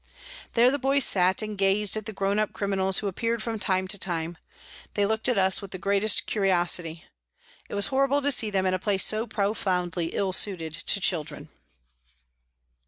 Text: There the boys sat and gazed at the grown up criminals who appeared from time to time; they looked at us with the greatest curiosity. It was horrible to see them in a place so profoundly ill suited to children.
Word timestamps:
There 0.53 0.71
the 0.71 0.79
boys 0.79 1.05
sat 1.05 1.43
and 1.43 1.55
gazed 1.55 1.95
at 1.95 2.07
the 2.07 2.11
grown 2.11 2.39
up 2.39 2.53
criminals 2.53 2.97
who 2.97 3.07
appeared 3.07 3.43
from 3.43 3.59
time 3.59 3.87
to 3.89 3.99
time; 3.99 4.39
they 4.95 5.05
looked 5.05 5.29
at 5.29 5.37
us 5.37 5.61
with 5.61 5.69
the 5.69 5.77
greatest 5.77 6.25
curiosity. 6.25 7.05
It 7.69 7.75
was 7.75 7.85
horrible 7.93 8.23
to 8.23 8.31
see 8.31 8.49
them 8.49 8.65
in 8.65 8.73
a 8.73 8.79
place 8.79 9.03
so 9.05 9.27
profoundly 9.27 10.07
ill 10.07 10.33
suited 10.33 10.73
to 10.73 10.99
children. 10.99 11.49